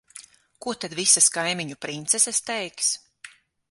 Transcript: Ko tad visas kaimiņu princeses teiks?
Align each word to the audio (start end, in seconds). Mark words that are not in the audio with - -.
Ko 0.65 0.73
tad 0.85 0.95
visas 1.01 1.29
kaimiņu 1.37 1.79
princeses 1.87 2.43
teiks? 2.53 2.95